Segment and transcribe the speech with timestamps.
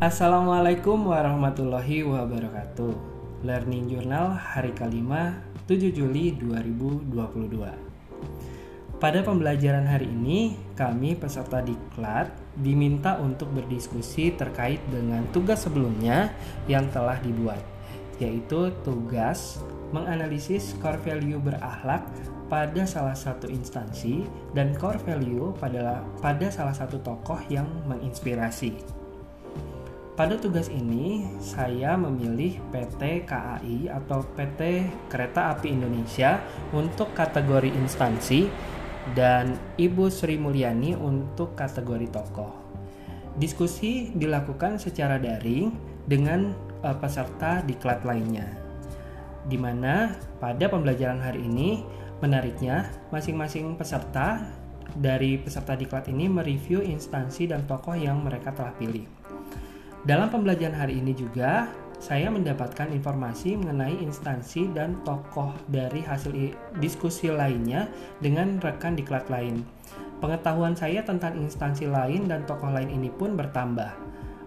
[0.00, 2.96] Assalamualaikum warahmatullahi wabarakatuh.
[3.44, 8.96] Learning Journal hari kelima 7 Juli 2022.
[8.96, 16.32] Pada pembelajaran hari ini, kami peserta diklat diminta untuk berdiskusi terkait dengan tugas sebelumnya
[16.64, 17.60] yang telah dibuat,
[18.16, 19.60] yaitu tugas
[19.92, 22.08] menganalisis core value berakhlak
[22.48, 24.24] pada salah satu instansi
[24.56, 28.99] dan core value pada, pada salah satu tokoh yang menginspirasi.
[30.18, 36.42] Pada tugas ini, saya memilih PT KAI atau PT Kereta Api Indonesia
[36.74, 38.50] untuk kategori instansi
[39.16, 42.52] dan Ibu Sri Mulyani untuk kategori tokoh.
[43.38, 45.72] Diskusi dilakukan secara daring
[46.04, 46.52] dengan
[46.84, 48.46] uh, peserta diklat lainnya.
[49.48, 51.80] Di mana pada pembelajaran hari ini
[52.20, 54.44] Menariknya, masing-masing peserta
[54.92, 59.19] dari peserta diklat ini mereview instansi dan tokoh yang mereka telah pilih.
[60.00, 61.68] Dalam pembelajaran hari ini juga,
[62.00, 66.32] saya mendapatkan informasi mengenai instansi dan tokoh dari hasil
[66.80, 67.84] diskusi lainnya
[68.24, 69.60] dengan rekan diklat lain.
[70.24, 73.92] Pengetahuan saya tentang instansi lain dan tokoh lain ini pun bertambah.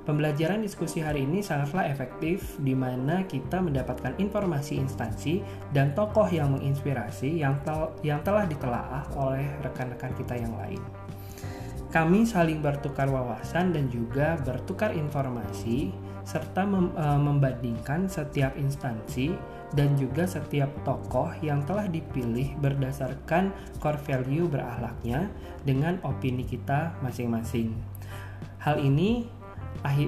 [0.10, 6.52] Pembelajaran diskusi hari ini sangatlah efektif di mana kita mendapatkan informasi instansi dan tokoh yang
[6.58, 10.82] menginspirasi yang, tel yang telah ditelaah oleh rekan-rekan kita yang lain.
[11.94, 15.94] Kami saling bertukar wawasan dan juga bertukar informasi
[16.26, 19.38] serta mem e, membandingkan setiap instansi
[19.78, 25.30] dan juga setiap tokoh yang telah dipilih berdasarkan core value berakhlaknya
[25.62, 27.78] dengan opini kita masing-masing.
[28.58, 29.30] Hal ini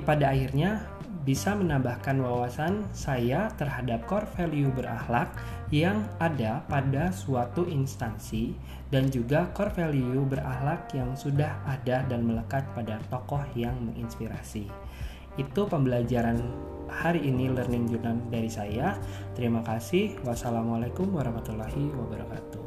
[0.02, 0.90] pada akhirnya
[1.24, 5.32] bisa menambahkan wawasan saya terhadap core value berakhlak
[5.72, 8.54] yang ada pada suatu instansi
[8.92, 14.68] dan juga core value berakhlak yang sudah ada dan melekat pada tokoh yang menginspirasi.
[15.40, 16.40] Itu pembelajaran
[16.90, 18.96] hari ini learning journal dari saya.
[19.34, 20.22] Terima kasih.
[20.24, 22.65] Wassalamualaikum warahmatullahi wabarakatuh.